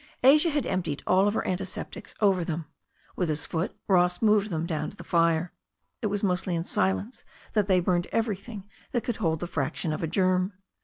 [0.23, 2.65] Asia had emptied all her antiseptics over them.
[3.15, 5.53] With his foot Ross moved them down to the fire.
[6.01, 10.01] It was mostly in silence that they burned everything that could hold the fraction of
[10.01, 10.53] a germ.